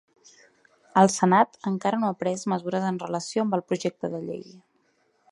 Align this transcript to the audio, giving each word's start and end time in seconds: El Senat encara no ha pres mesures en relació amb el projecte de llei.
El 1.01 1.09
Senat 1.15 1.59
encara 1.71 1.99
no 2.03 2.09
ha 2.13 2.17
pres 2.23 2.45
mesures 2.53 2.87
en 2.87 2.97
relació 3.03 3.43
amb 3.45 3.53
el 3.59 3.63
projecte 3.73 4.09
de 4.15 4.23
llei. 4.23 4.43